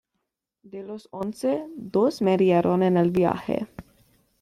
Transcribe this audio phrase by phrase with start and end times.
[0.63, 3.67] De los once, dos murieron en el viaje.